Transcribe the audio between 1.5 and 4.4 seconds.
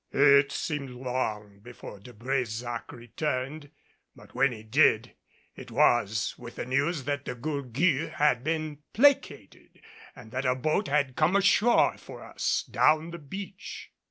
before De Brésac returned. But